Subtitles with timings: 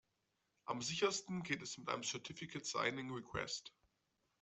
[0.65, 3.71] Am sichersten geht es mit einem Certificate Signing Request.